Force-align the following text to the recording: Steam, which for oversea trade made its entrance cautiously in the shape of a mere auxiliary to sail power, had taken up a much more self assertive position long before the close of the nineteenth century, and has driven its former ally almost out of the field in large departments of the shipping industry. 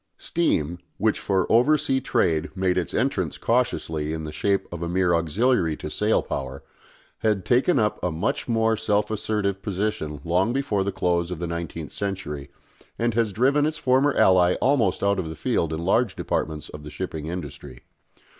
Steam, 0.17 0.79
which 0.97 1.19
for 1.19 1.45
oversea 1.51 2.01
trade 2.01 2.49
made 2.55 2.75
its 2.75 2.91
entrance 2.91 3.37
cautiously 3.37 4.13
in 4.13 4.23
the 4.23 4.31
shape 4.31 4.65
of 4.73 4.81
a 4.81 4.89
mere 4.89 5.13
auxiliary 5.13 5.77
to 5.77 5.91
sail 5.91 6.23
power, 6.23 6.63
had 7.19 7.45
taken 7.45 7.77
up 7.77 8.03
a 8.03 8.09
much 8.09 8.47
more 8.47 8.75
self 8.75 9.11
assertive 9.11 9.61
position 9.61 10.19
long 10.23 10.53
before 10.53 10.83
the 10.83 10.91
close 10.91 11.29
of 11.29 11.37
the 11.37 11.45
nineteenth 11.45 11.91
century, 11.91 12.49
and 12.97 13.13
has 13.13 13.31
driven 13.31 13.63
its 13.67 13.77
former 13.77 14.13
ally 14.17 14.55
almost 14.55 15.03
out 15.03 15.19
of 15.19 15.29
the 15.29 15.35
field 15.35 15.71
in 15.71 15.85
large 15.85 16.15
departments 16.15 16.67
of 16.69 16.81
the 16.81 16.89
shipping 16.89 17.27
industry. 17.27 17.81